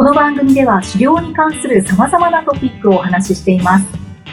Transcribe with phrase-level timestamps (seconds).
[0.00, 3.86] この番組では狩猟に関する様々なトピックをお話ししています。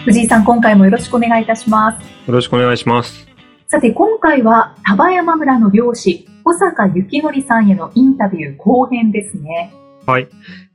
[0.05, 2.05] 藤井さん、今回もよろしくお願いいたします。
[2.25, 3.27] よろしくお願いします。
[3.67, 9.73] さて、今回は丹波山村の漁師、小坂幸則さんへのインタビュー後編ですね。
[10.05, 10.29] はい。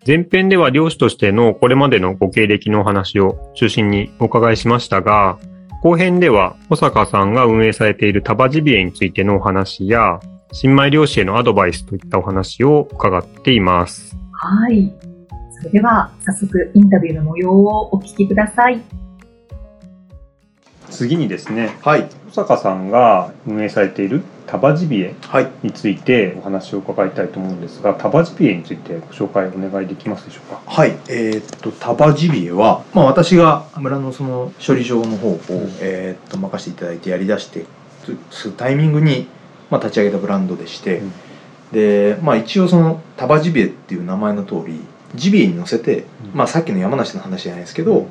[0.06, 5.38] 前編では漁師としてのこれまでのご経歴のお話を中心にお伺いしましたが、
[5.82, 10.20] 後編では小坂さんが運営されているタバジビエについてのお話や、
[10.52, 14.21] 新米漁師へのアドバイスといったお話を伺っています。
[14.44, 14.92] はい。
[15.52, 18.82] それでは、早速インタビューの模様をお聞きください。
[20.90, 30.60] 次にですね、はい、小坂さんが運営されているタバジビエはい、についてお話を伺いたいと思うんですが、タバジビエについてご紹介お願いできますでしょうか？
[30.66, 35.38] はい、えーっと、タバジビエは、まあ、私が村のその処理場の方を、
[35.80, 37.64] えーっと、任せていただいてやりだして
[38.32, 39.28] すタイミングに、
[39.70, 41.12] まあ、立ち上げたブランドでして、うん
[41.72, 44.80] で、まあ、一応そのタバジビエっていう名前の通り、
[45.14, 48.06] ジビエに乗せて、うんまあ、さっきの山梨の話じゃないですけど、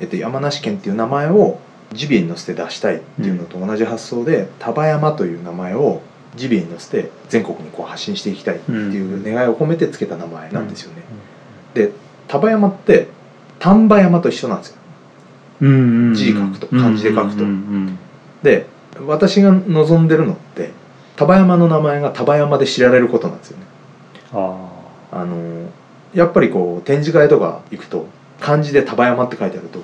[0.00, 1.58] えっと、山梨県っていう名前を
[1.92, 6.02] ジビエに乗せて出したいっていうのと同じ発想で、丹波山という名前を
[6.36, 11.02] ジビエに乗せて全国にこう発信していきたいっていう願いを込めてつけた名前なんですよね。
[11.74, 11.92] で
[12.28, 13.08] 丹波山って
[13.58, 14.76] 丹波山と一緒なんですよ。
[15.62, 17.44] うん字書くと漢字で書くと
[18.42, 18.66] で
[19.06, 20.70] 私が望んでるのって
[21.16, 23.64] 丹波山の名前が丹波山で知られることなんですよね。
[24.32, 24.68] あ
[25.12, 25.70] あの
[26.14, 28.06] やっぱりこう展示会とか行くと
[28.40, 29.80] 漢字で丹波山って書いてあると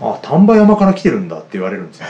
[0.00, 2.06] あ丹波山から来てるんだって言われるんですよ。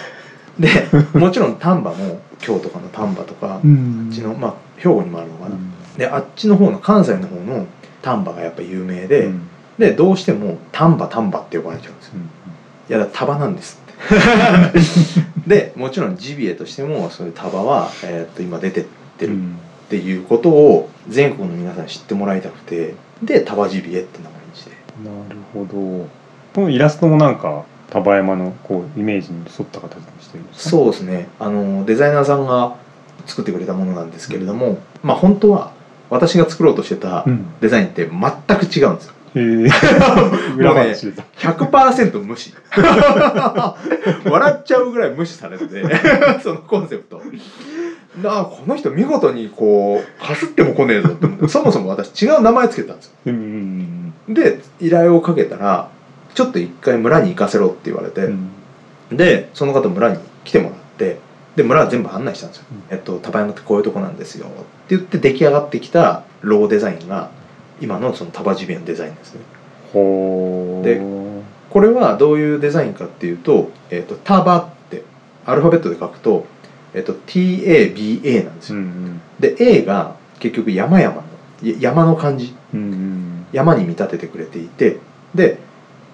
[0.58, 0.68] で
[1.18, 4.06] もちろん丹波も京都とかの丹波とか、ん。
[4.08, 5.56] あっちのまあ兵庫にもあるのかな、
[5.96, 7.66] であっちの方の関西の方の
[8.02, 9.48] 丹波がやっぱ有名で、うん。
[9.78, 12.14] でどうしても丹波丹波って呼ばれちゃうんですよ。
[12.90, 13.81] いやだから束なんです
[15.46, 18.84] でもちろんジビエとしてもそういう束は、えーっと今出てっ
[19.18, 19.38] てるっ
[19.88, 24.70] ていうことを全国の皆さんに知ってもらいたくてで束ジビエって名前にして。
[25.04, 26.06] なるほど。
[26.54, 30.70] このイラストもなんか丹波山のこうイメージに沿った形にしてるんですか？
[30.70, 31.28] そうですね。
[31.38, 32.74] あのデザイナーさんが
[33.26, 35.72] 作ってくれたものなんですけれども、まあ本当は
[36.10, 37.46] 私が作ろうとしてたうん。
[37.60, 39.68] デザインって全く違うんですよへえ
[40.56, 41.06] 裏話。
[41.06, 42.54] でた100%無視。
[44.24, 45.82] 笑っちゃうぐらい無視されてて
[46.42, 47.20] そのコンセプト。
[48.22, 53.34] なあこの人見事にこうかすっても来ねえぞって思ってそもそも私違う名前つけたんですよ。
[54.28, 55.88] で依頼をかけたら
[56.34, 59.16] ちょっと一回村に行かせろって言われて、うん。
[59.16, 61.18] でその方村に来てもらって
[61.56, 62.64] で村は全部案内したんですよ。
[62.70, 64.54] うん「えっと丹波山ってこういうとこなんですよ」って
[64.90, 67.30] 言って出来上がってきたローデザインが
[67.82, 69.40] 今のそのタバジビエのデザインですね。
[69.92, 71.00] で
[71.68, 75.02] これはどういうデザインかっていうと「えっとタバ」って
[75.44, 76.46] アルファベットで書くと
[76.94, 79.20] 「えっと TABA」なんですよ、うんうん。
[79.40, 81.22] で A が結局山々の
[81.62, 82.54] や山の感じ。
[82.72, 83.46] うんうん。
[83.52, 84.98] 山に見立ててくれていて
[85.34, 85.58] で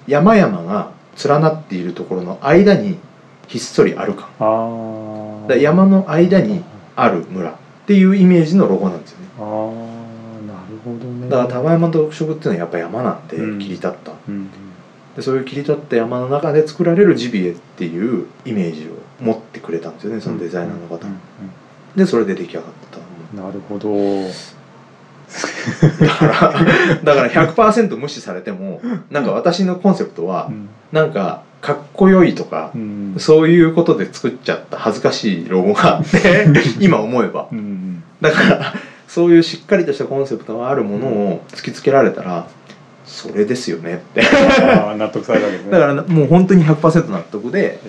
[0.09, 0.91] 山々が
[1.25, 2.99] 連なっているところの間に
[3.47, 4.27] ひっそりある感。
[4.41, 6.63] ああで山の間に
[6.97, 7.55] ある村っ
[7.87, 9.27] ていうイメージのロゴなんですよね
[10.93, 11.29] ほどね。
[11.29, 13.59] だから丹波山の特色っていうのはやっぱ山なんでうん。
[13.59, 14.51] 切り立った、うん
[15.17, 21.19] でそういう切り立った山の中で作られるジビエっていうイメージを持ってくれたんですよねそのデザイナーの方、うん
[21.97, 22.99] でそれで出来上がった
[23.43, 23.89] なるほど。
[23.89, 24.29] の
[26.01, 26.53] だから
[27.03, 30.51] だから100%無視されてもなんか私のコンセプトは
[30.93, 33.15] なんかかっこよいとかうん。
[33.19, 36.47] そういうことで作っちゃった恥ずかしいロゴがあって
[36.79, 37.49] 今思えば。
[37.51, 38.03] うん。
[38.21, 38.75] だから
[39.09, 42.47] そういうしっかりとしたコンセプトがあるものを突きつけられたら
[43.07, 44.23] それですよねって。
[44.97, 45.73] 納得されたわけですね。
[45.73, 47.81] だからもう本当に100%納得で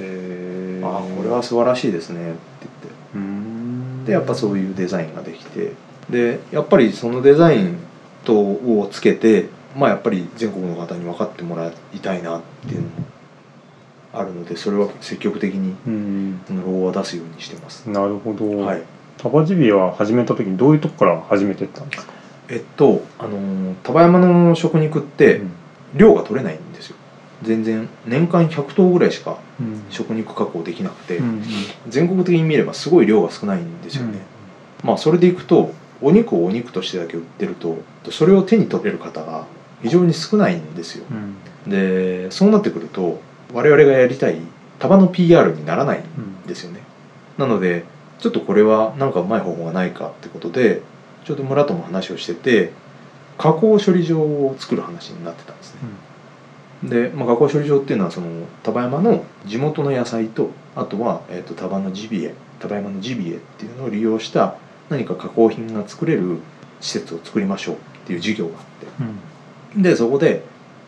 [0.81, 2.87] ああこれは素晴らしいですねって言って。
[3.15, 4.05] うん。
[4.05, 5.73] でやっぱそういうデザインができて
[6.09, 7.77] でやっぱりそのデザイン
[8.23, 12.89] とをつけてまあやっぱり全国の方に分かってもらいたいなっていうのも
[14.13, 15.75] あるのでそれは積極的に
[16.49, 17.89] ロゴは出すようにしてます。
[17.89, 18.83] なるほど、はい
[19.21, 22.13] タバジビエは始めた時にどういうとこから始めてったんですか、
[22.47, 25.41] えっとあのー丹波山の食肉って
[25.93, 26.95] 量が取れないんですよ。
[27.41, 29.83] 全然年間100頭ぐらいしかうん。
[29.89, 31.43] 食肉加工できなくて、うん
[31.89, 34.19] 全国的に見ればすごい量が少ないんですよね、
[34.85, 37.77] まあそれでいくとお肉をお肉としてだけ売ってると
[38.11, 39.47] それを手に取れる方が
[39.81, 41.03] 非常に少ないんですよ。
[41.11, 41.69] うん。
[41.69, 43.19] でそうなってくると
[43.53, 44.37] 我々がやりたい
[44.79, 46.79] 束の PR にならないんですよね、
[47.37, 47.83] なので
[48.19, 50.81] ちょっとこれは何かうまい方法がないかってことで
[51.25, 52.71] ちょうど村とも話をしてて
[53.37, 55.79] 加工処理場を作る話になってたんですね、
[56.83, 58.27] で、まあ、加工処理場っていうのはその
[58.63, 64.55] 丹波山の地元の野菜とあとは、えー、と丹波のジビエ丹波山のジビエっていうのを利用した
[64.89, 66.39] 何か加工品が作れる
[66.81, 67.77] 施設を作りましょうっ
[68.07, 68.65] ていう事業があっ
[69.75, 69.81] て。
[69.81, 70.43] でそこで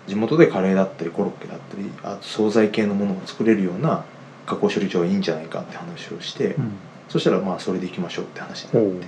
[0.07, 4.03] 地元でカレーだったりコロッケだったりあと惣菜系のものが作れるような
[4.47, 6.55] 加工処理場がいいんじゃないかって話をして、
[7.11, 9.07] そしたらまあそれでいきましょうって話になって。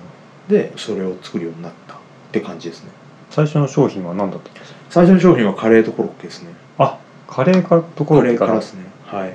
[0.50, 1.98] でそれを作るようになったっ
[2.32, 2.90] て感じですね。
[3.30, 4.80] 最初の商品は何だったんですか？
[4.90, 6.50] 最初の商品はカレーとコロッケですね。
[6.78, 6.98] あ
[7.28, 8.60] カレーかとコロカレーッケから。
[8.60, 8.84] ですね。
[9.06, 9.32] はい。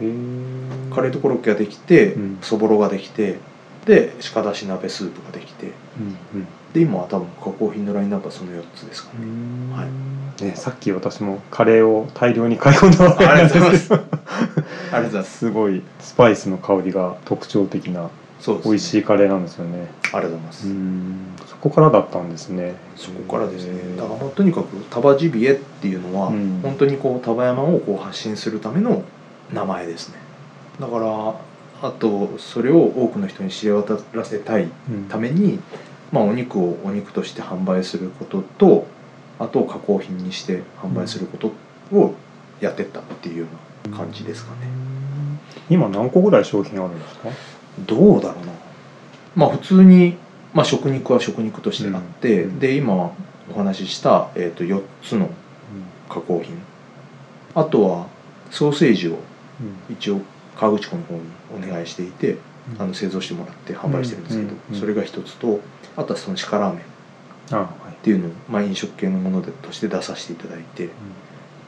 [0.94, 2.38] カレーとコロッケができて、うん。
[2.42, 3.38] そぼろができて
[3.86, 5.72] で鹿だし鍋スープができて。
[6.34, 9.72] うんで今は多分加工品のラインナップはその4つですかうね、ん。
[9.74, 10.44] はい。
[10.44, 13.88] ね、さっき私もカレーを大量に買い込んだわけなんありがとうございです。
[13.88, 15.38] け どありがとうございます。
[15.38, 19.88] すごいスパイスの香りが特徴的なそうです、美味しいカレーなんですよね。
[20.12, 21.16] ありがとうございます、うん。
[21.46, 22.76] そこからだったんですね。
[22.96, 23.96] そこからですね。
[23.96, 26.60] だからとにかく丹波ジビエっていうのは、うん。
[26.62, 29.02] 本当にこう丹波山をこう発信するための
[29.52, 30.16] 名前ですね。
[30.80, 31.34] だから
[31.80, 35.04] あとそれを多くの人に知れ渡らせたいうん。
[35.08, 35.58] ために、
[36.12, 38.86] まあ、お肉をお肉として販売することと
[39.38, 41.52] あと加工品にして販売すること
[41.96, 42.14] を
[42.60, 43.46] やってったっていうよ
[43.86, 44.66] うな感じですかね、
[45.70, 47.28] 今何個ぐらい商品あるんですか？
[47.86, 48.52] どうだろうな。
[49.36, 50.16] まあ普通に、
[50.54, 52.58] まあ、食肉は食肉としてあって、うん。
[52.58, 53.12] で今お
[53.56, 55.30] 話しした、えー、と4つの
[56.08, 56.60] 加工品。
[57.54, 58.06] あとは
[58.50, 59.18] ソーセージを
[59.90, 60.20] 一応
[60.56, 61.22] 川口湖の方に
[61.56, 62.38] お願いしていて、
[62.78, 64.44] あの製造してもらって販売してるんですけ
[64.74, 65.60] ど、それが一つと
[65.96, 66.84] あとはその鹿ラーメン。
[67.98, 70.90] っていうのを、まあ、飲食系のものでとして出させていただいて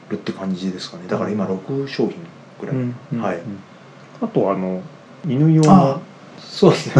[0.09, 1.07] るって感じですかね。
[1.07, 2.17] だから今6商品
[2.59, 2.75] ぐらい、
[3.19, 3.37] はい。
[3.37, 3.59] うん。
[4.21, 4.81] あとあの
[5.25, 6.01] 犬用あの
[6.39, 6.95] そうですね。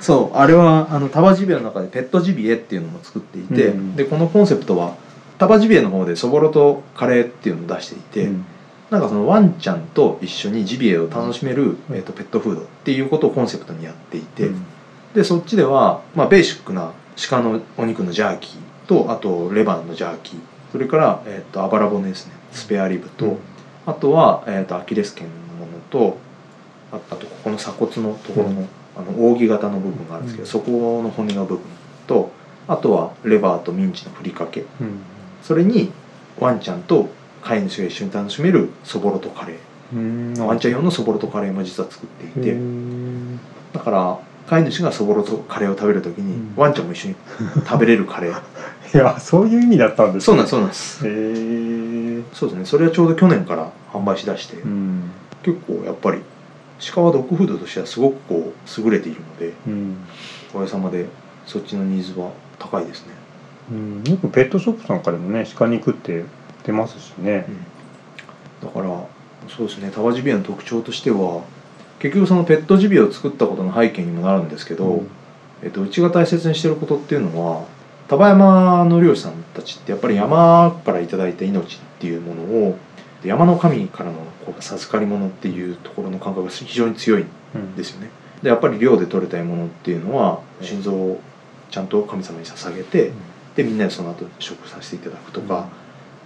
[0.00, 0.36] そう。
[0.36, 3.96] あれはあのタバジビエの中でペットジビエっていうのも作っていて、うん。
[3.96, 4.96] でこのコンセプトは
[5.38, 8.44] タバジビエの方でそぼろとカレーっていうのを出していて、うん。
[8.90, 11.78] なんかそのワンちゃんと一緒にジビエを楽しめる、うん。
[11.92, 14.66] えー、とペットフードっていうことをコンセプトにやっていて、うん。
[15.14, 16.92] でそっちでは、まあ、ベーシックな
[17.28, 20.40] 鹿のお肉のジャーキーとあとレバーのジャーキー
[20.72, 22.32] それから、えー、とあばら骨ですね。
[22.50, 23.38] スペアリブと、うん。
[23.86, 26.18] あとは、えー、とアキレス腱のものと
[26.92, 28.68] ああとここの鎖骨のところの,、うん。
[28.94, 30.50] あの扇形の部分があるんですけど、うん。
[30.50, 31.64] そこの骨の部分
[32.06, 32.30] と
[32.68, 34.60] あとはレバーとミンチのふりかけ。
[34.60, 35.00] うん。
[35.42, 35.90] それに
[36.38, 37.08] ワンちゃんと
[37.42, 39.56] 飼い主が一緒に楽しめるそぼろとカレー。
[39.96, 40.34] うん。
[40.46, 42.56] ワンちゃん用のそぼろとカレーも実は作っていて、
[43.72, 46.54] だから飼い主がそぼろとカレーを食べるときに、うん。
[46.56, 47.14] ワンちゃんも一緒に
[47.66, 48.40] 食べれるカレー。
[48.94, 51.06] いやそういう意味だったんですそうなんですそうなんです。
[51.06, 52.64] へえそうですね。
[52.66, 55.10] それはちょうど去年から販売しだして、うん。
[55.42, 56.20] 結構やっぱり
[56.90, 59.96] 鹿はドッグフードとしてはすごくこう優れているのでうん。
[60.54, 61.06] おかげさまで
[61.46, 63.12] そっちのニーズは高いですね、
[63.70, 64.04] うん。
[64.04, 66.24] よくペットショップなんかでもね鹿肉って
[66.64, 67.46] 出ますしね。
[68.62, 69.06] だから
[69.48, 71.42] そうですねタワジビエの特徴としては
[71.98, 75.04] 結局そのペットジビエを作ったことの背景にもなるんですけど、
[75.62, 77.64] えっと、うちが大切にしてることっていうのは
[78.08, 82.78] 丹波山の漁師さんたちってやっぱり山からいただいた命っていうものを
[83.24, 88.10] 山の神からのこう授かり物っていうところの感覚が非常に強いんうんですよね。
[88.42, 91.20] でやっぱり漁で取れた獲物っていうのは心臓を
[91.70, 93.12] ちゃんと神様に捧げて
[93.54, 95.68] でみんなでその後食させていただくとか、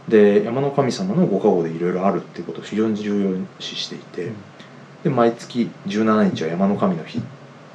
[0.09, 4.31] で山の神様のご加護でいろいろあるっていうことを非常に重要視していて、
[5.05, 7.23] で毎月17日は山の神の日っ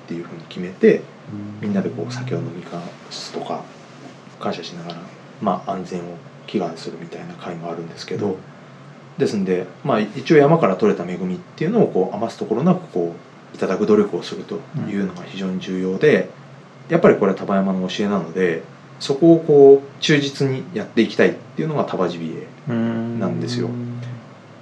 [0.07, 1.01] ていうふうに決めて
[1.61, 3.63] みんなでこう酒を飲み交わすとか
[4.39, 4.99] 感謝しながら、
[5.41, 6.17] まあ、安全を
[6.47, 8.37] 祈願するみたいな会もあるんですけど、
[9.17, 13.15] ですんで、まあ、一応山から取れた恵みっていうのをこう余すところなくこ
[13.53, 16.29] ういただく努力をするというのが非常に重要で、
[16.89, 18.63] やっぱりこれは丹波山の教えなので
[18.99, 23.69] そこをこう忠実にやっていきたいっていうのが丹波ジビエなんですよ。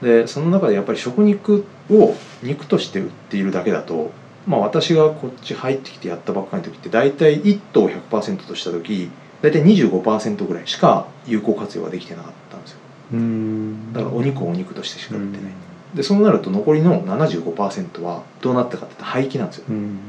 [0.01, 4.11] でその中でやっぱり食肉を肉として売っているだけだと、
[4.47, 9.09] まあ、私がこっち入ってきてやったばっかりの時って大体1頭100%とした時
[9.41, 12.78] 大体25%ぐらいしか有効活用ができてなかったんですよ
[13.11, 13.93] うん。
[13.93, 15.51] だからお肉をお肉としてしか売ってない、
[15.95, 19.65] でそうなると残りの75%はどうなったかって言ったら廃棄なんですよ。
[19.69, 19.99] うん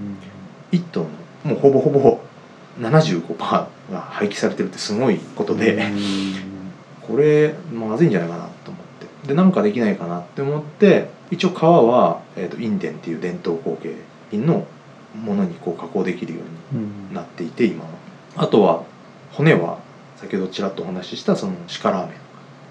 [0.72, 1.08] 1頭の
[1.44, 2.20] もうほぼほぼ
[2.78, 3.66] 75%が
[4.00, 5.90] 廃棄されてるってすごいことで、
[7.02, 8.84] これまずいんじゃないかなと思っ
[9.22, 9.28] て。
[9.28, 13.96] でなんかできないかなって思って一応皮は、えー、とインデンっていう伝統工芸
[14.30, 14.66] 品の
[15.14, 16.40] ものにこう加工できるよ
[16.72, 17.14] うにうん。
[17.14, 17.90] なっていて今は。
[18.36, 18.84] あとは
[19.32, 19.78] 骨は
[20.16, 22.16] 先ほどちらっとお話ししたその鹿ラーメン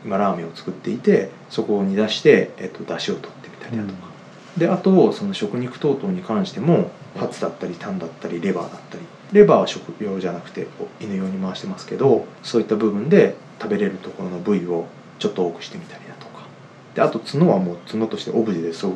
[0.06, 4.10] 今ラーメンを作っていてそこに出して、えっと、出汁を取ってみたりだとか、
[4.58, 9.04] であとその食肉等々に関してもハツだったりタンだったりレバーだったり。
[9.32, 14.88] レバーは食用じゃなくてこう犬用に回してますけどそういった部分で食べれるところの部位を
[15.20, 16.48] ちょっと多くしてみたりだとか。
[16.96, 18.96] であと角はもう角としてオブジェですごく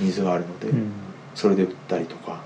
[0.00, 0.92] ニーズがあるので、うん。
[1.34, 2.40] それで売ったりとか。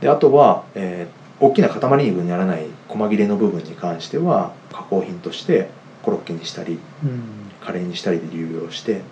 [0.00, 5.70] であとは、えー大きな塊肉にならない細切れの部分に関しては加工品として
[6.08, 7.22] コロッケにしたりうん。
[7.60, 9.02] カレーにしたりで流用して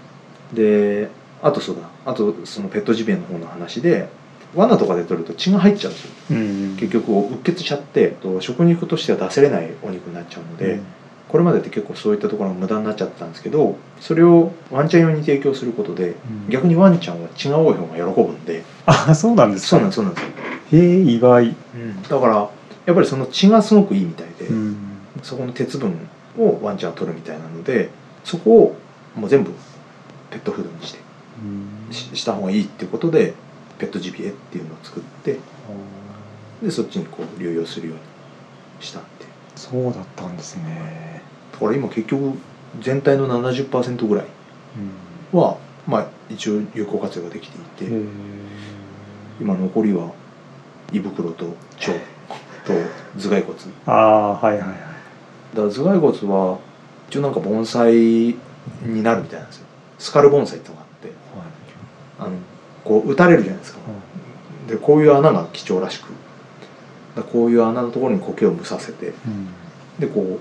[0.54, 1.10] で
[1.42, 4.08] あとそうだあとそのペットジビエの方の話で
[4.54, 6.10] 罠とかで取ると血が入っちゃうんですよ。
[6.30, 10.80] うん結局うっ血しちゃってと食肉としては出せれないお肉になっちゃうので、
[11.28, 16.48] これまでって結構そういったところが無駄になっちゃってたんですけどそれをワンちゃん用に提供することでうん。
[16.48, 18.62] 逆にワンちゃんは血が多い方が喜ぶんで。
[18.86, 20.24] あそうなんですそうかなんですそうなんです。
[20.24, 21.54] よへえ意外。
[22.08, 22.50] だから
[22.86, 24.76] やっぱりその血がすごくいいみたいで、うん。
[25.22, 27.90] そこの鉄分をワンちゃんは取るみたいなので
[28.24, 28.76] そこを
[29.14, 29.52] もう全部
[30.30, 31.00] ペットフードにして
[31.90, 33.34] しした方がいいっていうことで
[33.78, 35.38] ペットジビエっていうのを作って
[36.62, 38.02] でそっちにこう流用するように
[38.80, 41.22] したってそうだったんですね。
[41.52, 42.38] だから今結局
[42.80, 44.26] 全体の70%ぐらい
[45.32, 48.06] はまあ一応有効活用ができていて、
[49.40, 50.12] 今残りは
[50.92, 51.92] 胃袋と腸
[52.66, 52.72] と
[53.18, 53.58] 頭蓋骨。
[53.86, 54.85] ああはいはいはい
[55.54, 56.58] だから頭蓋骨は
[57.08, 59.66] 一応なんか盆栽になるみたいなんですよ。
[59.98, 61.12] スカル盆栽ってのがあって
[62.18, 62.30] あの
[62.84, 63.80] こう打たれるじゃないですか。
[64.68, 66.08] でこういう穴が貴重らしく。
[67.14, 69.48] だこういう穴のところに苔を蒸させてうん。
[69.98, 70.38] でこ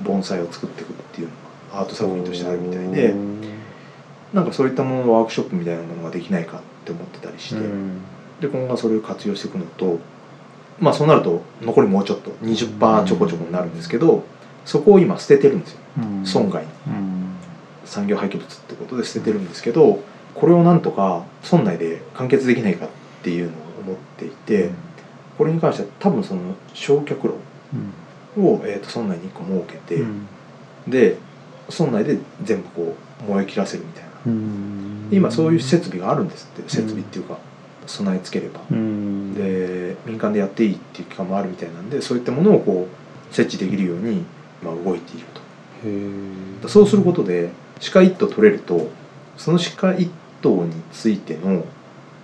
[0.00, 1.32] う盆栽を作っていくっていうの
[1.72, 3.14] がアート作品としてあるみたいで
[4.32, 8.00] なんかそういったもののワークショップみたいなものができないかって思ってたりして、うん。
[8.40, 9.98] で今後はそれを活用していくのと
[10.80, 14.24] まあそうなると残りもうちょっと20%ちょこちょこになるんですけど
[14.66, 15.78] そこを今捨ててるんですよ。
[15.98, 16.26] うん。
[16.26, 16.64] 損害
[17.86, 20.02] 産業廃棄物ってことで捨ててるんですけど
[20.34, 22.88] これをなんとか村内で完結できないかっ
[23.22, 24.70] ていうのを思っていて
[25.38, 26.40] これに関しては多分その
[26.74, 27.34] 焼却炉
[28.42, 30.26] を、えー、と村内に1個設けて、うん。
[30.86, 31.16] で
[31.70, 34.10] 村内で全部こう燃え切らせるみたいな。
[34.26, 35.08] うん。
[35.12, 37.38] 今そういう設備があるんですって設備っていうか
[37.86, 38.60] 備え付ければ。
[38.70, 39.34] うん。
[39.34, 44.24] で民間でやっていいっていう機関もあるみたいなんでそういったものをこう設置できるように、
[44.62, 45.26] まあ、動いている
[46.62, 46.68] と。
[46.68, 47.50] そうすることで
[47.92, 48.88] 鹿一頭取れると
[49.36, 50.10] その鹿一
[50.42, 51.64] 頭についての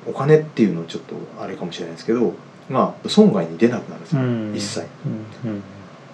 [0.07, 2.35] お金っていうのはちょっとあれかもしれないですけど
[2.71, 4.55] が損害に出なくなるんですよ、うん。
[4.57, 4.87] 一切。
[5.45, 5.51] うん。
[5.51, 5.61] うん。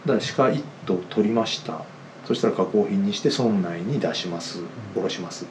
[0.07, 1.83] だから鹿一頭取りました。
[2.27, 4.61] そしたら加工品にして村内に出します。
[4.97, 5.47] 卸します。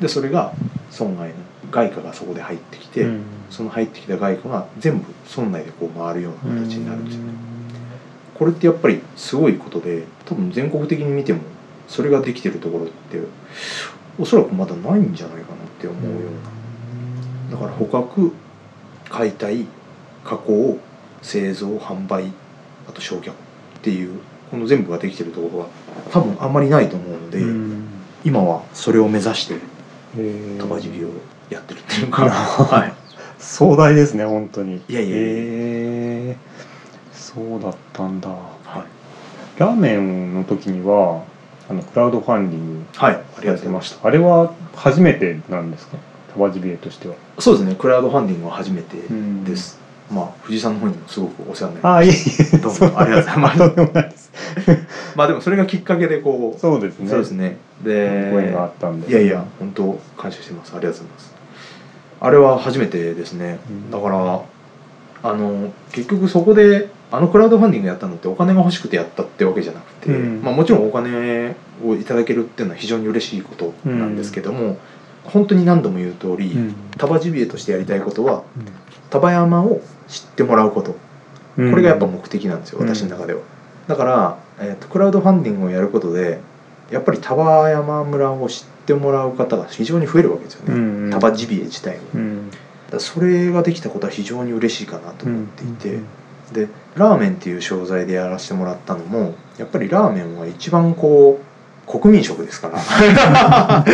[0.00, 0.54] でそれが
[0.90, 1.34] 村外の
[1.70, 3.20] 外貨がそこで入ってきて、うん。
[3.50, 7.47] その入ってきた外貨が全部村内でこう回るような形になるんですよね、う
[8.38, 11.40] これってやっぱりすごいことで多分全国的に見ても
[11.88, 13.20] それができてるところって
[14.18, 16.28] おそらくまだないんじゃないかなって思うよ。
[17.50, 18.32] うなだから捕獲
[19.08, 19.66] 解体
[20.24, 20.78] 加工
[21.22, 22.30] 製造販売
[22.88, 23.34] あと焼却っ
[23.82, 25.66] ていうこの全部ができてるところは
[26.10, 27.84] 多分あんまりないと思うので、うん。
[28.24, 29.58] 今はそれを目指してへ
[30.16, 31.08] えタバジビを
[31.50, 32.92] やってるっていうか、はい、
[33.38, 34.82] 壮大ですね本当に。
[34.88, 35.20] いやいやいやへ
[36.30, 36.36] え
[37.38, 38.28] そうだったんだ。
[38.28, 38.34] は
[38.80, 41.22] い、ラーメンの時には
[41.70, 43.96] あのクラウドファンディングはい、ありやってましました。
[44.02, 45.96] たあれは初めてなんですか？
[46.34, 47.14] タバジビエとしては。
[47.38, 47.76] そうですね。
[47.76, 49.44] クラウドファンディングは初めてん。
[49.44, 49.78] です、
[50.10, 52.14] まあ藤井さんの方にもすごくお世話になりああいえい
[52.54, 52.58] え。
[52.58, 54.32] どうもありがとうございます。
[55.14, 57.08] まあでもそれがきっかけでこうそうですね。
[57.08, 57.56] そうですね。
[57.84, 59.10] でご縁があったんで。
[59.10, 60.72] いやいや本当感謝してます。
[60.74, 61.34] ありがとうございます。
[62.20, 63.90] あれは初めてですね、うん。
[63.90, 64.40] だから
[65.20, 70.42] あの結局そこであのクラウドファンディングやったのってお金が欲しくてやったってわけじゃなくて、うん。
[70.42, 74.76] まあ、もちろんお金をいただけるっていうのは非常に嬉しいことなんですけども、
[75.24, 76.74] 本当に何度も言う通り、うん。
[76.96, 78.44] タバジビエとしてやりたいことは
[79.10, 80.96] 丹波山を知ってもらうこと。
[81.56, 81.70] うん。
[81.70, 82.88] これがやっぱ目的なんですよ、うん。
[82.88, 83.40] 私の中では。
[83.86, 86.40] だから、えーとクラウドファンディングをやることで
[86.90, 92.50] やっぱり丹波山村を知ってもらう方が非常に増えるわけですよね、うん丹波ジビエ自体を、だかうん
[92.92, 96.06] らそれができたことは非常に嬉しいかなと思っていて、うん
[96.52, 101.48] でラーメンっていう商材でやらせてもらったのもやっぱりラーメンは一番こう
[101.88, 102.78] 国民食ですから。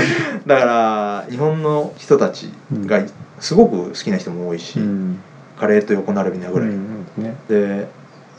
[0.46, 3.00] だから日本の人たちが
[3.38, 5.18] すごく好きな人も多いし、うん。
[5.58, 7.37] カレーと横並びなぐらい、うんね。
[7.49, 7.88] で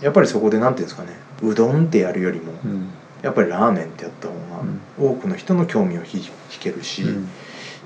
[0.02, 1.18] やっぱりそこでなんていうんですかね。
[1.42, 2.90] うどんってやるよりもうん。
[3.22, 6.30] やっぱりラーメンってやった方が多くの人の興味を引引
[6.60, 7.30] けるし、うん。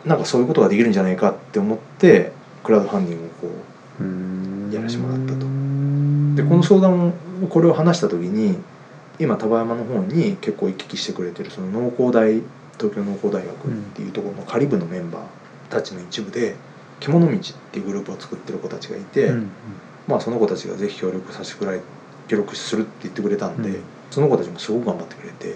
[0.06, 2.32] なんかそういうことができるんじゃないかって思って
[2.64, 3.56] クラウドファンディングをこ
[4.02, 4.72] うん。
[4.74, 5.46] やらせてもらったと。
[5.46, 5.49] う
[6.44, 7.12] でこの相談を
[7.50, 8.58] これを話した時に
[9.20, 12.42] 今丹波山の方に結構行き来してくれてるその農工大
[12.78, 15.22] 東京農工大学っていうところのカリブのメンバー
[15.70, 16.56] たちの一部で
[17.02, 19.52] 獣道っていうグループを作ってる子たちがいて、うん
[20.08, 21.82] まあその子たちがぜひ協力させてくれ
[22.28, 23.84] 協力するって言ってくれたんで、うん。
[24.10, 25.56] その子たちもすごく頑張ってくれて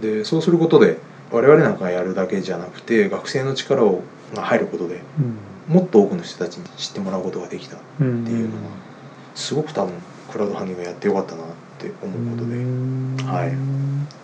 [0.00, 0.98] でそうすることで
[1.30, 4.02] 我々なんかがやるだけじゃなくて学生の力を
[4.34, 5.02] が入ることで
[5.68, 8.62] もっと多くの人たちに知ってもらうことができたうんっていうのは
[9.34, 9.92] すごく多分
[10.32, 11.46] クラウドファンディングやってよかったなっ
[11.78, 12.56] て思うことで、
[13.26, 13.52] はい。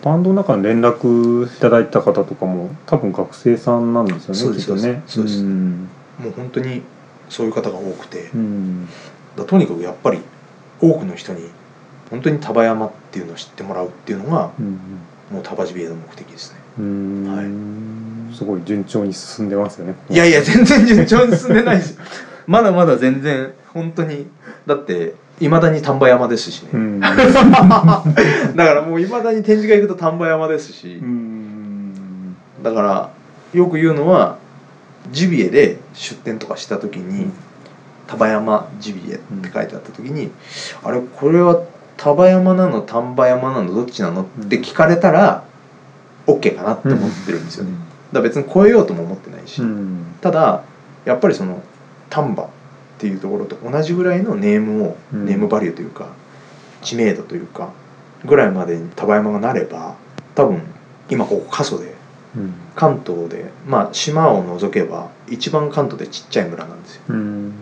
[0.03, 5.03] バンドの中に連絡いただいた方とかも多分学生さんなんですよねそうですね。
[5.05, 5.41] そうです。
[5.43, 5.89] ん。
[6.19, 6.81] もう本当に
[7.29, 8.29] そういう方が多くて、
[9.47, 10.21] とにかくやっぱり
[10.81, 11.49] 多くの人に
[12.09, 14.79] 本当に丹波山っていうのを知ってもらうっていうのがうん
[15.31, 16.59] もう丹波ジビエの目的ですね。
[16.79, 18.31] うん。
[18.33, 21.91] すごい順調に進んでますよねいやいや全然順調に進んでないです。
[21.95, 22.03] よ
[22.47, 24.27] まだまだ全然本当に
[24.65, 26.99] だっていまだに丹波山ですしね、うん。
[27.01, 28.03] だか
[28.55, 32.35] らもういまだに展示会行くと丹波山ですし、うん。
[32.61, 33.09] だから
[33.53, 34.37] よく言うのは
[35.11, 37.33] ジビエで出店とかした時にうん
[38.07, 40.31] 「丹波山ジビエ」って書いてあった時に
[40.83, 41.61] 「あれこれは
[41.97, 45.43] 丹波山なの丹波山なのどっちなの?」って聞かれたら
[46.27, 47.71] OK かなって思ってるんですよね。
[48.11, 50.05] だから別に超えようとも思ってないし、うん。
[50.21, 50.63] ただ
[51.05, 51.61] やっぱりその
[52.09, 52.49] 丹波
[52.99, 55.25] っていうところと同じぐらいのネームを、うん。
[55.25, 56.09] ネームバリューというか
[56.81, 57.71] 知名度というか
[58.25, 59.95] ぐらいまでに丹波山がなれば
[60.35, 60.61] 多分
[61.09, 61.95] 今ここ過疎で
[62.35, 62.53] うん。
[62.75, 67.03] 関東でまあ島を除けば一番関東でちっちゃい村なんですよ。
[67.07, 67.53] うん。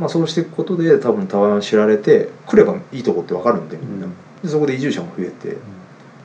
[0.00, 4.12] まあそうしていくことで多分丹波山知られて来ればいいとこって分かるんでみんな、うん。
[4.42, 5.56] でそこで移住者も増えて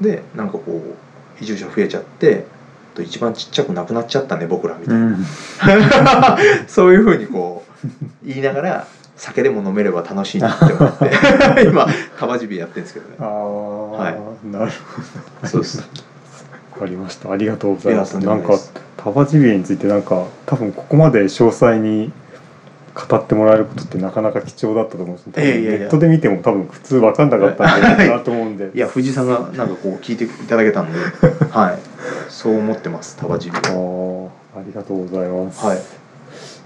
[0.01, 2.47] でなんかこう移住者増えちゃって
[2.95, 5.05] と一番ちっちゃくなくなっちゃったね僕らみたいな。
[5.07, 5.25] うん。
[6.67, 7.64] そういうふうにこう
[8.23, 11.11] 言いながら酒でも飲めれば楽しいなって思って
[11.65, 11.87] 今
[12.19, 13.15] タバジビやってるんですけどね。
[13.19, 14.15] ああ、はい。
[14.51, 14.71] なる
[15.41, 15.77] ほそうです。
[15.77, 15.83] ど
[16.73, 17.31] わかりました。
[17.31, 18.19] ありがとうございます。
[18.19, 18.73] なんいです。
[18.97, 22.11] タバジビエについてなんか多分ここまで詳細に
[22.95, 28.71] 語ってもらえることってなかなか貴重だったと思うんですネットで見ても多分普通分かんなかったんじゃないかなと思うんで。
[28.75, 30.99] いや藤井さんがなんかこう聞いていただけたんで
[31.51, 31.79] はい。
[32.29, 35.77] そう思ってますタバジビあーありがとうございます、はい。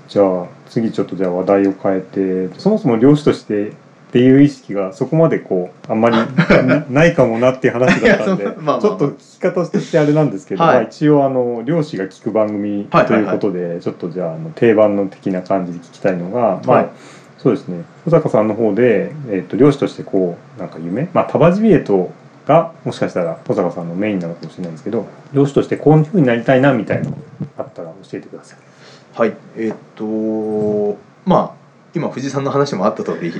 [0.08, 3.70] じゃあ次ちょっとじゃあ話題を変えてそもそも漁師として
[4.10, 10.74] っていう意識がそこまでこうあんまりな ないかもなっていう話だったんでまあまあちょっと聞き方としてあれなんですけど、はい。
[10.76, 16.90] まあ、一応あの漁師が聞く番組はいということで、ちょっとじゃああの定番の的な感じで聞きたいのが、まあはい
[17.38, 17.84] そうですね。
[18.04, 22.12] 小坂さんの方で、えっと漁師としてこうなんか夢まあタバジビエト
[22.46, 27.18] がもしかしたら小坂さんのメインなのかもしれないんですけど漁師としてこういうふうになりたいなみたいなの
[27.58, 28.69] あったら教えてください。
[29.14, 29.36] はい。
[29.56, 31.60] えーっとまあ
[31.96, 33.34] 今藤井さんの話もあった通り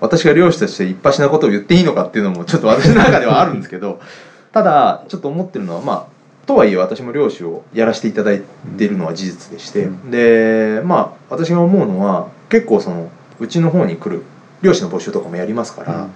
[0.00, 4.00] 私が漁師として一発なことを言っていいのかっていうのもちょっと私の中ではあるんですけど
[4.52, 6.06] ただちょっと思ってるのはまあ
[6.46, 8.42] とはいえ私も漁師をやらせていただい
[8.76, 10.10] ているのは事実でして、うん。
[10.10, 14.24] でまあ私が思うのは結構そのうちの方に来る
[14.60, 16.06] 漁師の募集とかもやりますから、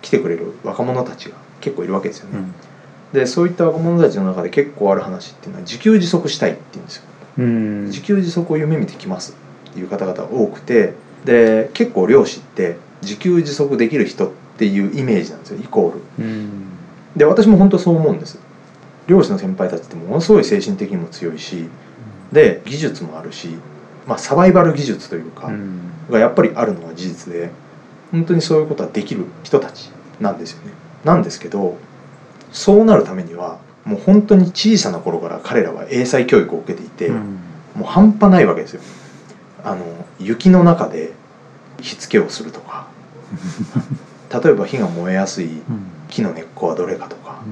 [0.00, 2.40] 来てくれる若者たちが結構いるわけですよね、
[3.12, 7.02] でそういった若者たちの中で結構ある話っていうのは自給自足したいって言うんですよ。
[7.06, 9.34] うん自給自足を夢見てきます
[9.70, 16.00] っていう方々が多くてで結構漁師って自給自足できる人っていうイメージなんですよイコール。
[16.18, 16.62] うん。
[17.16, 18.38] で私も本当そう思うんです。
[19.06, 21.68] 漁師の先輩たちってものすごい精神的にも強いし
[22.30, 23.48] で技術もあるし、
[24.06, 25.80] まあ、サバイバル技術というか、うん。
[26.10, 27.50] がやっぱりあるのは事実で
[28.10, 29.90] 本当にそういうことはできる人たち
[30.20, 30.72] なんですよね。
[31.04, 31.78] なんですけど
[32.52, 37.38] そうなるためにはもう本当に小さな頃から彼らは英才教育を受けていて、うん。
[37.74, 38.82] もう半端ないわけですよ。
[39.64, 39.84] あの
[40.18, 41.12] 雪の中で
[41.80, 42.88] 火付けをするとか
[44.42, 45.62] 例えば火が燃えやすい
[46.08, 47.42] 木の根っこはどれかとか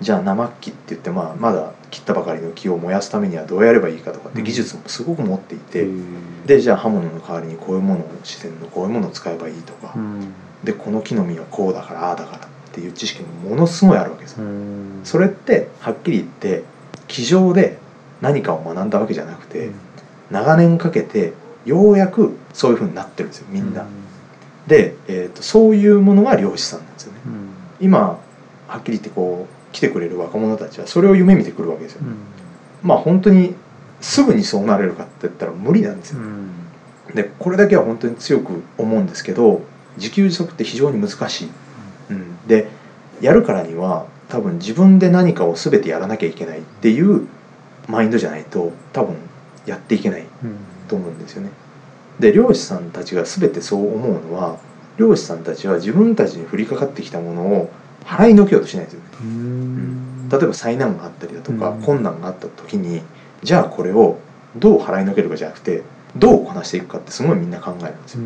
[0.00, 5.88] じゃあ生木って言って、まあ、まだ切ったばかりの木を燃やすためにはどうやればいいかとかって技術もすごく持っていて、
[6.46, 9.94] でじゃあ刃物の代わりにこういうものを自然のこういうものを使えばいいとか、
[10.62, 14.32] でこの木の実はこうだからああだからっていう知識もものすごいあるわけです。
[14.32, 14.44] よ、
[15.04, 16.64] それってはっきり言って
[17.08, 17.78] 机上で
[18.20, 19.70] 何かを学んだわけじゃなくて、
[20.30, 21.32] 長年かけて
[21.64, 23.86] ようやくそういうふうになってるんですよみんな、
[24.66, 27.18] で、えー、とそういうものが漁師さんなんですよね。
[27.80, 28.18] 今
[28.68, 32.02] はっきり言ってこう来てくれる若者たちはそれを夢見てくるわけですよ、
[32.82, 33.54] まあ本当に
[34.00, 36.20] すぐにそうなれるかって言ったら無理なんですよ、
[37.14, 39.62] でこれだけは本当に強く思うんですけど
[39.96, 41.52] 自給自足って非常に難しい、うん、
[42.48, 42.68] で
[43.20, 47.26] やるからには多分自分で何かを全てやらなきゃいけないっていう
[47.86, 49.16] マインドじゃないと多分
[49.66, 50.26] やっていけない
[50.88, 51.50] と思うんですよね。
[52.18, 54.58] で漁師さんたちが全てそう思うのは
[54.96, 57.70] 漁師さんたちは自分たちに降りかかってきたものを
[58.04, 59.08] 払いのけようとしないんですよね。
[60.30, 61.82] 例えば災難があったりだとか、うん。
[61.82, 63.02] 困難があった時に
[63.42, 64.18] じゃあこれを
[64.56, 65.82] どう払いのけるかじゃなくて
[66.16, 68.20] どうこなしていくかってすごいみんな考えるんですよ。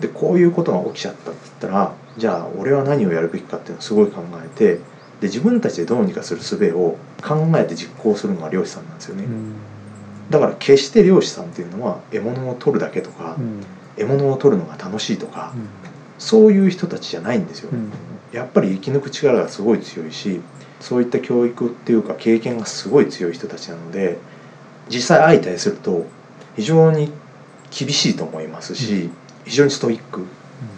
[0.00, 4.74] でこういうことが起きちゃったって言ったらじゃあ俺は何をやるべきかっていうのをすごい考えて
[5.20, 9.24] で自分たちでどうにかする術を考えて実行するのが漁師さんなんですよね。
[10.30, 13.36] だから決して漁師さんっていうのは獲物を取るだけとか、
[13.96, 15.54] 獲物を取るのが楽しいとか、
[16.18, 17.70] そういう人たちじゃないんですよ。
[18.32, 20.40] やっぱり生き抜く力がすごい強いし
[20.80, 24.18] そういった教育っていうか経験がすごい強い人たちなので
[24.88, 26.06] 実際相対すると
[26.56, 27.10] 非常に
[27.70, 29.10] 厳しいと思いますし、
[29.44, 30.24] 非常にストイック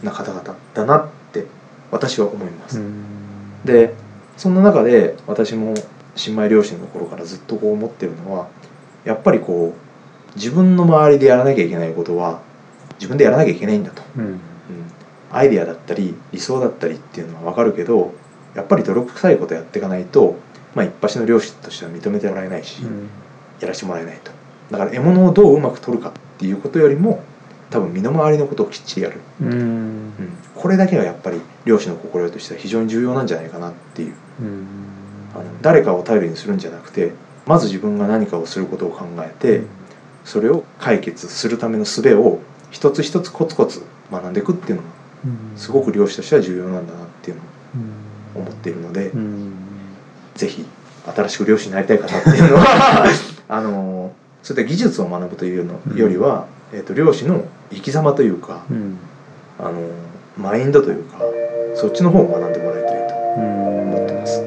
[0.02, 1.19] な方々だなって
[1.90, 2.80] 私は思います。
[3.64, 3.94] で
[4.36, 5.74] そんな中で私も
[6.16, 8.48] 新米漁師の頃からずっとこう思ってるのは
[9.04, 12.40] やっぱりこう自分の周りでやらなきゃいけないことは
[12.94, 14.02] 自分でやらなきゃいけないんだと。
[14.16, 14.40] うん。
[15.32, 18.12] アイデアだったり理想だったりっていうのは分かるけど
[18.54, 20.36] やっぱり泥臭いことやっていかないと、
[20.74, 22.82] まあ、一発の漁師としては認めてもらえないし、
[23.60, 24.32] やらせてもらえないと。
[24.72, 27.22] だから獲物をどううまく取るかっていうことよりも
[27.70, 30.12] 多分身の回りのことをきっちりやる、うん
[30.60, 34.14] これだけがやっぱり漁師の心得としては非常に重要なんじゃないかなっていう。
[35.34, 37.12] あの誰かを頼りにするんじゃなくて
[37.46, 39.62] まず自分が何かをすることを考えて、
[40.24, 44.88] それを解決するための術を一つ一つコツコツ学んでいくっていうのが
[45.56, 47.42] すごく漁師としては重要なんだなっていうの
[48.40, 49.12] を思っているので、
[50.34, 50.66] ぜひ
[51.06, 53.06] 新しく漁師になりたい方っていうのは
[53.48, 58.64] あのそういった技術を学ぶというのよりは、えー、と漁師の生き様というか、
[59.58, 59.80] あの
[60.40, 61.18] マインドというか
[61.74, 64.42] そっちの方を学んでもらいたいと思ってます。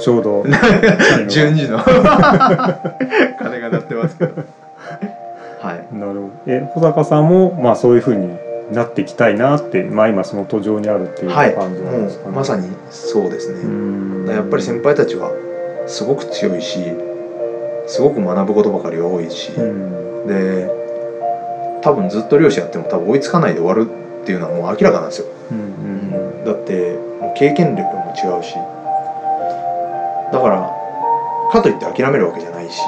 [0.00, 0.44] ちょうど
[1.28, 4.32] 順次の 鐘が鳴ってますけど。
[5.60, 5.86] はい。
[5.96, 6.20] なるほど。
[6.46, 8.36] え、保坂さんも、まあそういうふうに
[8.72, 12.30] なっていきたいなって、まあ今その途上にあるっていうはい、感じなんですかね。
[12.30, 13.64] もうまさにそうですね。
[13.64, 15.30] にやっぱり先輩たちは
[15.86, 16.78] すごく強いし
[17.86, 20.85] すごく学ぶことばかりが多いし、うんで
[21.82, 23.86] 多分ずっと漁師やっても多分追いつかないで終わる
[24.22, 28.54] っていうのはもう明らかなんですよ、うんうんだってもう経験力も違うし。
[30.32, 30.72] だから
[31.52, 32.82] かといって諦めるわけじゃないし、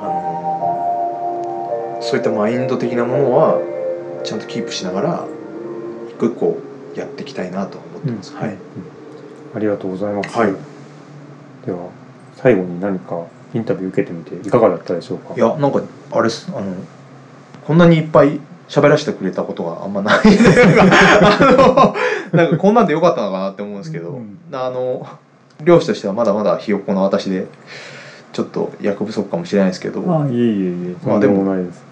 [0.00, 3.60] あのそういったマインド的なものは
[4.24, 5.26] ちゃんとキープしながら
[6.10, 6.58] 一個一個
[6.94, 8.56] やっていきたいなと思ってます、はい、
[9.54, 10.36] ありがとうございます。
[10.36, 10.54] はい。
[11.64, 11.88] では
[12.36, 15.34] 最後に何かインタビュー受けてみていかがだったでしょうか？
[15.34, 16.74] いやなんかあれあの
[17.66, 20.16] こんなにいっぱい喋らせてくれたことがあんまない
[21.22, 21.38] あ
[22.32, 24.38] のなんかこんなんでよかったのかなって思うんですけど、うん。
[24.52, 25.06] あの
[25.62, 27.46] 漁師としてはまだまだひよっこの私で
[28.32, 31.82] ちょっと役不足かもしれないですけどあ、いえいえいえ、まあでもないです。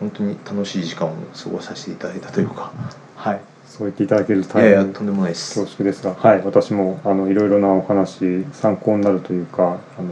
[0.00, 2.72] 本当に楽しい時間を過ごさせていただいたというか、
[3.14, 3.40] はい。
[3.66, 5.60] そう言っていただける大変やとんでもないです。
[5.60, 10.08] 恐縮ですが、はい、私もあのいろいろなお話参考になるというか、あの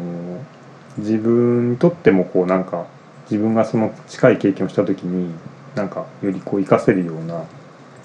[0.99, 2.87] 自分にとってもこうなんか
[3.31, 5.33] 自分がその近い経験をした時に
[5.75, 7.45] なんかよりこう活かせるような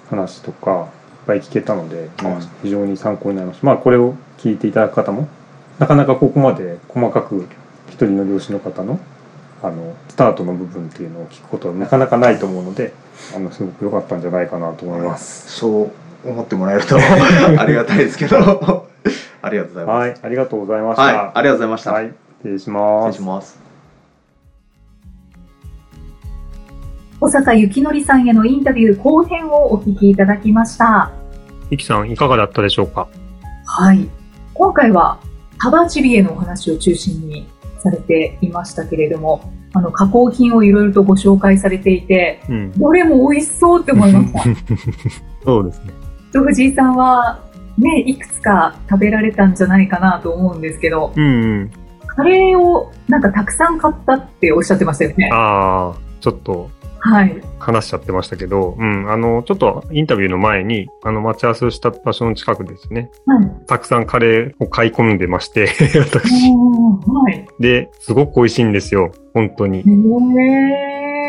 [0.09, 0.87] 話とかいっ
[1.27, 3.65] ぱい聞けたので、まあうん非常に参考になりました。
[3.65, 5.27] まあこれを聞いていただく方も
[5.79, 7.47] なかなかここまで細かく
[7.89, 8.99] 一人の漁師の方の
[9.61, 12.93] あのスタートの部分っていうのを聞くことはなかなかないと思うので、
[13.35, 15.51] あのすごく良かったんじゃないかなと思います。
[15.51, 15.91] そ
[16.25, 16.95] う思ってもらえると
[17.59, 18.37] ありがたいですけど
[19.41, 21.01] ありがとうございますはい、ありがとうございました。
[21.03, 23.13] はい、ありがとうございました、はい、失礼します。
[23.13, 23.66] 失礼します
[27.19, 31.11] 小坂幸則さんへのインタビュー後編をお聞きいただきました。
[31.71, 33.07] いきさん、いかがだったでしょうか？
[33.65, 34.07] はい。
[34.53, 35.19] 今回は、
[35.57, 37.47] 幅ジビエのお話を中心に
[37.79, 42.71] されていましたけれども、あの、加工品をいろいろとご紹介されていて、うん。
[42.73, 44.43] どれも美味しそうって思いました。
[45.43, 45.93] そうですね。
[46.31, 47.39] と藤井さんは、
[47.79, 51.71] ね、いくつか食べられたんじゃないかなと思うんですけど、うんうん。
[52.05, 55.29] カレーをなんかたくさん買ったっておっしゃってましたよね。
[55.33, 56.69] ああ、ちょっとはい。
[57.59, 63.65] 話しちゃってましたけど、うん、あの、ちょっとインタビューの前に、あの、待ち合わせをした場所の近くですね、はい。
[63.67, 65.67] たくさんカレーを買い込んでまして、
[65.99, 66.51] 私。
[66.51, 67.47] はい。
[67.59, 69.79] で、すごく美味しいんですよ、本当に。
[69.79, 69.81] へ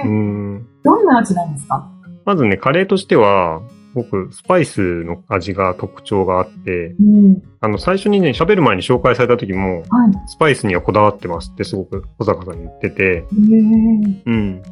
[0.04, 0.66] ーうん。
[0.82, 1.86] どんな味なんですか？
[2.24, 3.60] まずね、カレーとしては、
[3.94, 7.42] 僕、スパイスの味が特徴があって、うん。
[7.60, 9.84] あの、最初にね、喋る前に紹介された時も、はい。
[10.26, 13.24] スパイスにはこだわってますってすごく小坂さんに言ってて、
[14.26, 14.62] うん。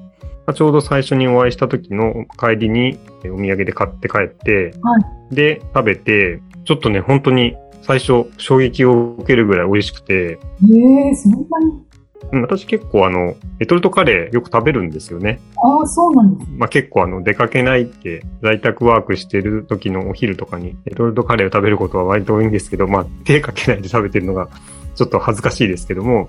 [0.47, 4.99] まあちょうど最初にお会いした時の帰りにえお土産で買って帰って、は
[5.31, 11.83] で、食べて、ちょっとね、本当に最初衝撃を受けるぐらい美味しくて、へえ、そんなに？
[12.33, 15.39] うん私結構あの、レトルトカレーよく食べるんですよね。
[15.63, 16.57] ああ、そうなんですね。
[16.59, 24.49] まあ結構あの、出かけないって、在宅ワークしてる時のお昼とかに、レトルトカレーを食べることは割と多いんですけど、まあ手かけないで食べてるのが
[24.95, 26.29] ちょっと恥ずかしいですけども。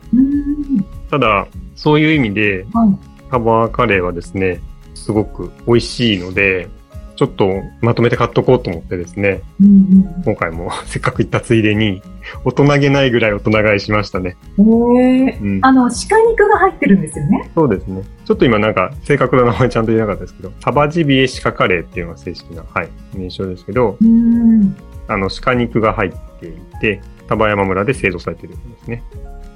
[1.10, 3.17] ただ、そういう意味で、はい。
[3.32, 4.62] サバカレーはですね、
[4.96, 6.70] すごく美味しいので、
[7.16, 12.02] ちょっとまとめて買っとこうと思ってですね、うん今回も せっかく行ったついでに、
[12.46, 14.38] 大人げないぐらい大人買いしましたね。
[14.58, 14.98] うん。
[15.00, 15.38] へえ。
[15.42, 17.50] うんあの、鹿肉が入ってるんですよね？
[17.56, 18.04] そうですね。
[18.26, 24.76] ちょっと今なんか正確な名前ちゃんと言えなかったですけど、サバジビエ鹿カレーっていうのが正式な、はい、名称ですけど、うーん。
[25.08, 29.04] あの、鹿肉が入っていて、丹波山村で製造されているんですね。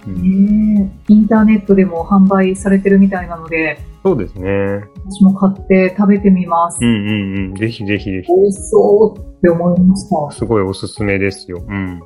[0.08, 0.92] うんへえ。
[1.10, 4.84] インターネットでも販売されてるみたいなので、そうですね。
[5.06, 6.80] 私も買って食べてみます。
[6.82, 7.56] うんうんうん。
[7.56, 8.34] ぜひぜひぜひ。
[8.34, 10.32] 美味しそうって思いました。
[10.32, 11.64] すごいおすすめですよ。
[11.68, 12.00] うん。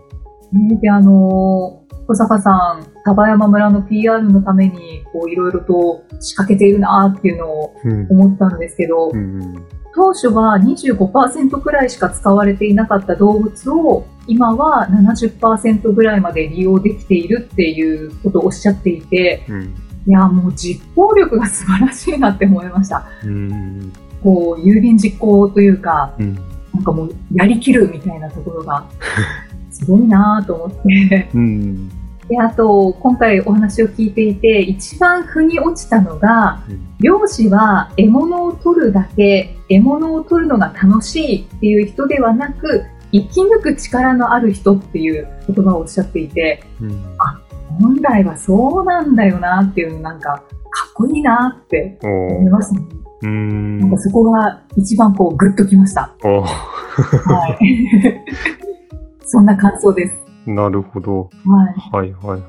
[0.52, 8.08] ねで、あのー小坂さん、丹波山村の PR のために、こう、いろいろと仕掛けているなっていうのをうん。
[8.12, 19.76] 思ったんですけど、うんうん当初は25%くらいしか使われていなかった動物を、今は70%ぐらいまで利用できているっていうことをおっしゃっていて、うん。
[20.08, 23.08] いや、もう実行力が素晴らしいなって思いました。
[23.24, 23.94] うん。
[24.22, 26.36] こう、有言実行というか、うん。
[26.74, 28.86] なんかもう、やりきるみたいなところが、
[29.72, 30.70] すごいなと思っ
[31.10, 31.30] て。
[31.34, 31.90] うん。
[32.30, 36.64] で、あと、今回お話を聞いていて、一番腑に落ちたのが、
[37.00, 47.04] 漁師は獲物を取るだけ、獲物を取るのが楽しいっていう人ではなく、生き抜く力のある人っていう言葉をおっしゃっていて、うん。
[47.80, 50.42] 本来はそうなんだよなっていうのなんか、か
[50.90, 52.82] っこいいなって思いますね。
[53.22, 56.14] うなんんかそこが一番こうグッときました。
[56.22, 58.26] はい。
[59.26, 60.25] そんな感想です。
[60.46, 61.30] なるほど。
[61.46, 62.06] はい。
[62.06, 62.42] はいはいはい。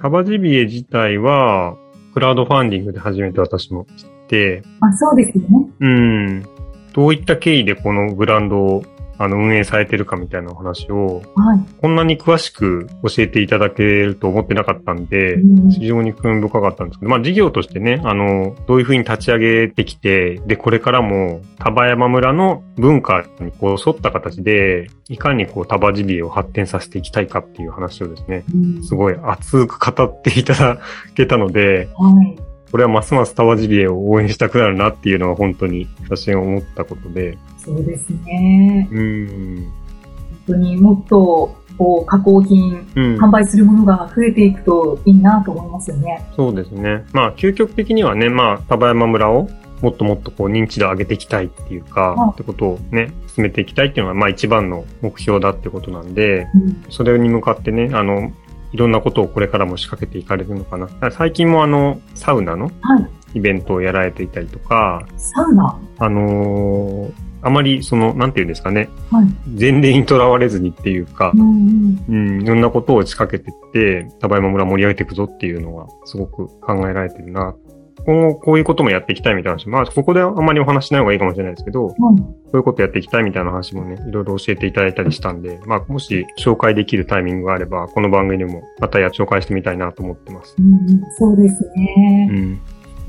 [0.00, 1.76] タバジビエ自体は、
[2.14, 5.70] クラウドファンディングで初めて私も知って、あ、そうですよね。
[5.80, 6.42] うん。
[6.92, 8.84] どういった経緯でこのブランドを
[9.18, 11.60] あの運営されてるかみたいなお話を、はい。
[11.80, 30.78] こんなに詳しく教えていただけると思ってなかったんで、うん非常に興味深かったんですけど、まあ事業としてね、あの、どういうふうに立ち上げてきて、で、これからも、丹波山村の文化にこう沿った形で、いかにこう、丹波ジビエを発展させていきたいかっていう話をですね、うんすごい熱く語っていただ
[31.14, 32.38] けたので、はい。
[32.72, 38.88] これはますます丹波ジビエを応援したくなるなっていうのは本当に私が思ったことで、そうですね。
[38.90, 39.26] うん。
[39.56, 39.66] 本
[40.46, 43.16] 当にもっと、こう、加工品、うん。
[43.16, 46.28] 販売するものが増えていくといいなと思いますよね。
[46.36, 47.04] そうですね。
[47.12, 49.48] まあ、究極的にはね、まあ、丹波山村を
[49.80, 56.84] もっともっとこう認知度上げていきたいっていうか、あってことをね、進めていきたいっていうのが、まあ一番の目標だってことなんで、うん。
[56.88, 58.30] それに向かってね、あの、
[58.72, 60.88] いろんなことをこれからも仕掛けていかれるのかな。
[61.10, 63.10] 最近もあの、サウナのはい。
[63.34, 65.80] イベントをやられていたりとか、サウナ？
[65.98, 69.26] あのーあまりその、なんていうんですかね、はい。
[69.58, 71.40] 前例にとらわれずにっていうかう、ん
[72.08, 72.14] うん。
[72.14, 77.54] うん、いろんなことを仕掛けていって、丹波山村盛り上げていくぞっていうのは、すごく考えられてるな。
[78.04, 79.68] 今後こういうこともやっていきたいみたいな話。
[79.68, 82.16] まあ、ここであんまりお話ししない方がいいかもしれないですけど、こはい。
[82.16, 90.56] ういうことやっていきたいみたいな話もね、いろいろ教えていただいたりしたんで、まあ、もし紹介できるタイミングがあれば、この番組でもまたや紹介してみたいなと思ってます。
[90.58, 92.28] うんうん、そうですね。
[92.30, 92.60] うん。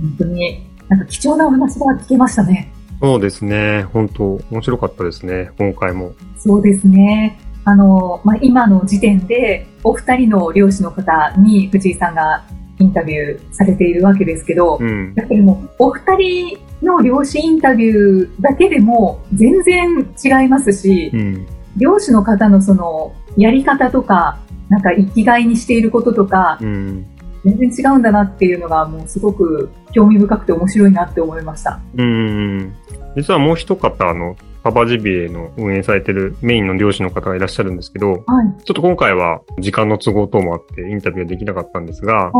[0.01, 2.71] 本当に、なんか貴重なお話が聞けましたね。
[3.03, 3.83] そうですね。
[3.91, 5.51] 本当面白かったですね。
[5.57, 6.13] 今回も。
[6.37, 7.37] そうですね。
[7.65, 12.45] あの、まあ、今の時点で、お二人の漁師の方に藤井さんが
[12.79, 15.13] インタビューされているわけですけど、うん。
[15.17, 21.45] やっぱりもう、お二人の漁師インタビューだけでも全然違いますし、うん。
[21.75, 24.39] 漁師の方のその、やり方とか、
[24.69, 27.05] なんか生きがいにしていることとか、うん。
[27.43, 31.81] 全然違うんだなっていうのがもうすごく興味深くて面白いなって思いました。
[31.97, 32.73] うん。
[33.15, 38.21] 実はもう一方、あの、パパジビエの運営されてるメインの漁師の方がいらっしゃるんですけど、はい。
[38.63, 42.31] ちょっと今回は時間の都合等もあってインタビューはできなかったんですが、あ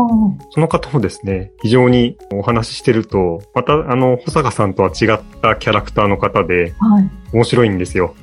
[0.50, 7.10] その方もですね、非常にお話ししてると、またあの、保坂さんとは違ったキャラクターの方であ、はい。
[7.34, 8.14] 面白いんですよ。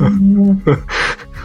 [0.00, 0.62] うん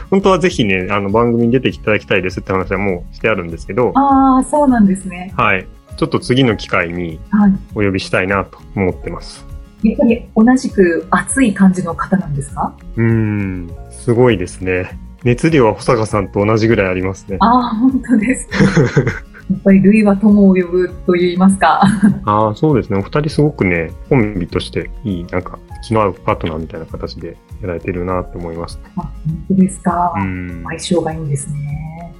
[0.09, 5.33] 本当はぜひね、あの番組に出ていただきたいですって話はもうしてあるんですけど、ああ、そうなんですね。
[5.35, 5.67] はい。
[5.97, 7.53] ちょっと次の機会にはい。
[7.75, 9.45] お呼びしたいなと思ってます。
[9.83, 12.75] やっぱり同じく熱い感じの方なんですか？
[12.95, 14.99] うーん、すごいですね。
[15.23, 17.37] 熱量は保坂さんと同じぐらいありますね。
[17.41, 19.01] ああ、本当ですか？
[19.49, 21.81] やっぱり類は友を呼ぶと言いますか。
[22.25, 22.99] ああ、そうですね。
[22.99, 28.91] お二人すごくね、コンビとしていい、なんか、気の合うパートナーみたいな形でやられてるなって思いますね。
[28.97, 29.11] あ本
[29.47, 30.13] 当ですか？
[30.17, 30.63] うん。
[30.65, 32.13] 相性がいいんですね。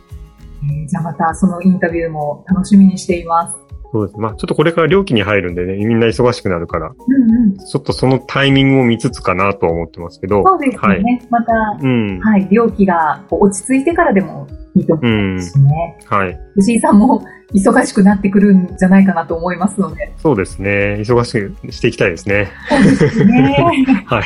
[0.63, 3.59] えーじゃあまたそのインタビューも楽しみにしています。
[3.97, 4.19] そうです。
[4.19, 7.57] まあ、ちょっとこれから料金に入るんでね、みんな忙しくなるから、うんうん。
[7.57, 10.43] ちょっとそのタイミングを見つつかなとは思ってますけど。
[10.43, 10.77] そうですね。
[10.79, 11.03] はい。
[11.29, 12.19] また、うん。
[12.19, 15.41] はい、料金が落ち着いてからでもいいと思ううんんで。
[15.41, 15.97] すね。
[16.05, 16.39] はい。
[16.53, 20.13] 藤井さんも忙しくなってくるんじゃないかなと思いますので。
[20.17, 20.97] そうですね。
[20.99, 22.51] 忙しくしていきたいですね。
[22.69, 23.83] そうですね。
[24.05, 24.23] はい。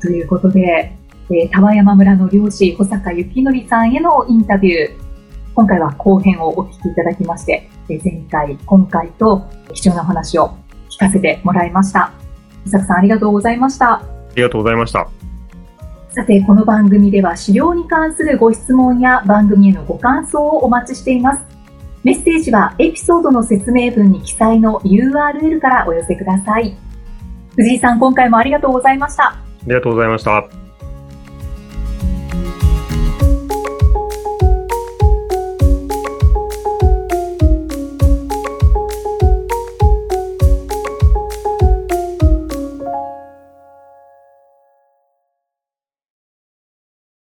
[0.00, 0.94] ということで、
[1.30, 5.08] えー、丹波山村の漁師、保坂幸則さんへのインタビュー。
[5.54, 10.56] 今回は後編をお聞きいただきまして、えー前回、今回と貴重なお話を
[10.90, 12.12] 聞かせてもらいました。
[12.64, 13.94] 保坂さんありがとうございました。
[13.94, 14.02] あ
[14.36, 15.08] りがとうございました。
[16.10, 21.44] さて、この番組では資料に関するご質問や番組へのご感想をお待ちしています。
[22.04, 26.76] メッセージはエピソードの説明文に記載の URL からお寄せください。
[27.56, 29.24] 藤井さん、今回もありがとうございました。
[29.28, 30.67] ありがとうございました。